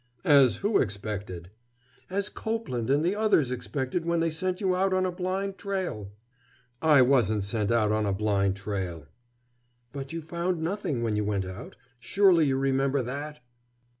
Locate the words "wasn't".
7.03-7.43